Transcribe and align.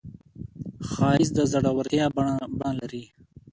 ښایست 0.89 1.31
د 1.35 1.39
زړورتیا 1.51 2.05
بڼه 2.15 2.71
لري 2.79 3.03